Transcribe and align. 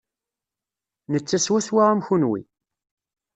Netta 1.11 1.37
swaswa 1.39 1.83
am 1.91 1.99
kenwi. 2.07 2.41